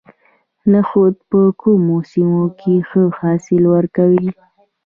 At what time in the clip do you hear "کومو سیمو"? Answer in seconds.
1.61-2.43